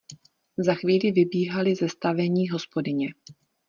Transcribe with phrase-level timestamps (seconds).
[0.57, 3.07] Za chvíli vybíhaly ze stavení hospodyně.